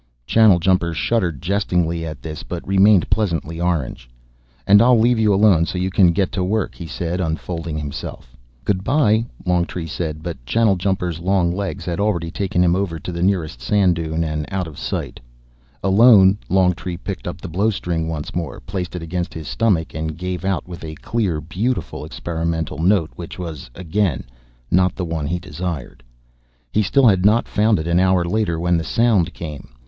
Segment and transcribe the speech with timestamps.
[0.25, 4.09] Channeljumper shuddered jestingly at this but remained pleasantly orange.
[4.65, 8.35] "And I'll leave you alone so you can get to work," he said, unfolding himself.
[8.65, 13.61] "Goodbye," Longtree said, but Channeljumper's long legs had already taken him over to the nearest
[13.61, 15.19] sand dune and out of sight.
[15.83, 20.43] Alone, Longtree picked up the blowstring once more, placed it against his stomach, and gave
[20.43, 24.23] out with a clear, beautiful, experimental note which was again
[24.71, 26.01] not the one he desired.
[26.71, 29.69] He still had not found it an hour later, when the Sound came.